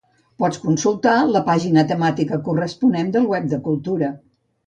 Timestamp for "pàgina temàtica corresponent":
1.49-3.13